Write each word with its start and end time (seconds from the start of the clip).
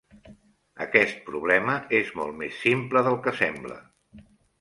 Aquest 0.85 1.19
problema 1.27 1.75
és 1.99 2.09
molt 2.21 2.35
més 2.39 2.57
simple 2.69 3.05
del 3.09 3.19
que 3.29 3.35
sembla. 3.41 3.79